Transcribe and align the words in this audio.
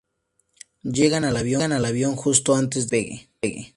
Llegan 0.81 1.25
al 1.25 1.37
avión 1.85 2.15
justo 2.15 2.55
antes 2.55 2.87
de 2.89 3.05
que 3.05 3.11
despegue. 3.11 3.69